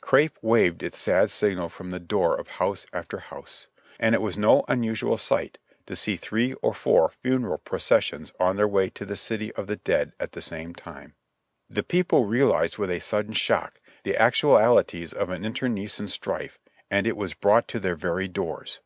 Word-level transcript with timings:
Crape 0.00 0.36
waved 0.42 0.82
its 0.82 0.98
sad 0.98 1.30
signal 1.30 1.68
from 1.68 1.92
the 1.92 2.00
door 2.00 2.34
of 2.34 2.48
house 2.48 2.86
after 2.92 3.18
house; 3.18 3.68
and 4.00 4.16
it 4.16 4.20
was 4.20 4.36
no 4.36 4.64
unusual 4.66 5.16
sight 5.16 5.58
to 5.86 5.94
see 5.94 6.16
three 6.16 6.54
or 6.54 6.74
four 6.74 7.12
funeral 7.22 7.58
processions 7.58 8.32
on 8.40 8.56
their 8.56 8.66
way 8.66 8.90
to 8.90 9.04
the 9.04 9.14
city 9.14 9.52
of 9.54 9.68
the 9.68 9.76
dead 9.76 10.12
at 10.18 10.32
the 10.32 10.42
same 10.42 10.74
time. 10.74 11.14
The 11.70 11.84
people 11.84 12.24
realized 12.24 12.78
with 12.78 12.90
a 12.90 12.98
sudden 12.98 13.34
shock 13.34 13.80
the 14.02 14.16
actualities 14.16 15.12
of 15.12 15.30
an 15.30 15.44
internecine 15.44 16.08
strife 16.08 16.58
and 16.90 17.06
it 17.06 17.16
was 17.16 17.34
brought 17.34 17.68
to 17.68 17.78
their 17.78 17.94
very 17.94 18.26
doors. 18.26 18.80